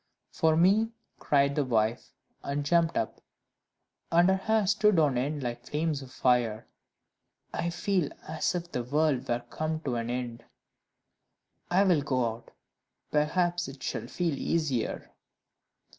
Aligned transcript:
"For 0.31 0.57
me," 0.57 0.89
cried 1.19 1.53
the 1.53 1.63
wife, 1.63 2.09
and 2.41 2.65
jumped 2.65 2.97
up, 2.97 3.21
and 4.11 4.29
her 4.29 4.35
hair 4.35 4.65
stood 4.65 4.97
on 4.97 5.15
end 5.15 5.43
like 5.43 5.67
flames 5.67 6.01
of 6.01 6.11
fire, 6.11 6.65
"I 7.53 7.69
feel 7.69 8.09
as 8.27 8.55
if 8.55 8.71
the 8.71 8.81
world 8.83 9.27
were 9.29 9.43
come 9.51 9.79
to 9.81 9.97
an 9.97 10.09
end; 10.09 10.43
I 11.69 11.83
will 11.83 12.01
go 12.01 12.25
out 12.31 12.49
perhaps 13.11 13.69
I 13.69 13.73
shall 13.79 14.07
feel 14.07 14.33
easier." 14.33 15.11